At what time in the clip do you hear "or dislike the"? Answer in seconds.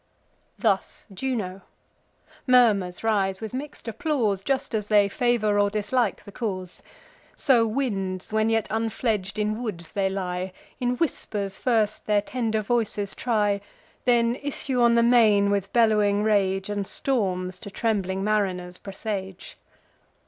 5.59-6.31